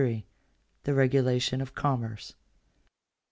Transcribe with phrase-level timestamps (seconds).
[0.81, 2.33] THE REGULATION OF COMMERCE.